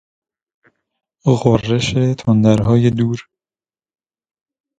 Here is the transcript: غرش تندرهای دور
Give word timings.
غرش 1.39 1.87
تندرهای 2.19 2.89
دور 2.97 3.27